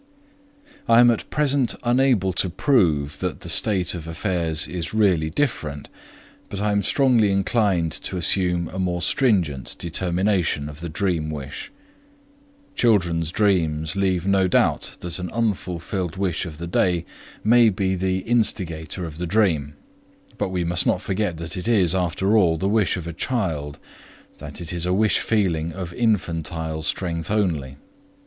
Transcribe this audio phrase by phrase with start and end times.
[0.89, 5.89] I am at present unable to prove that the state of affairs is really different,
[6.49, 11.71] but I am strongly inclined to assume a more stringent determination of the dream wish.
[12.75, 17.05] Children's dreams leave no doubt that an unfulfilled wish of the day
[17.43, 19.75] may be the instigator of the dream.
[20.39, 23.77] But we must not forget that it is, after all, the wish of a child,
[24.39, 27.75] that it is a wish feeling of infantile strength only.